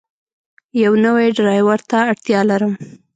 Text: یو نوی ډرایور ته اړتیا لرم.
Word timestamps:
یو 0.83 0.93
نوی 1.05 1.27
ډرایور 1.37 1.79
ته 1.89 1.97
اړتیا 2.11 2.39
لرم. 2.49 2.73